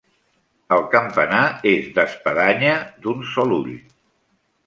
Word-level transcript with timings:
El 0.75 0.79
campanar 0.93 1.41
és 1.73 1.91
d'espadanya 1.99 2.73
d'un 3.05 3.23
sol 3.35 3.57
ull. 3.61 3.69